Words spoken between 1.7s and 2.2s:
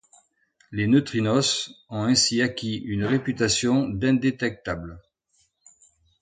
ont